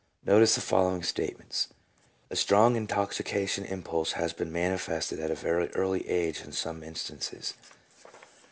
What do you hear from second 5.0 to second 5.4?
at a